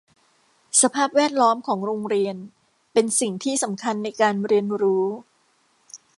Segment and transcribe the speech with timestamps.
[0.81, 2.35] สภาพแวดล้อมของโรงเรียน
[2.93, 5.05] เป็นสิ่งที่สำคัญในการเรียนรู้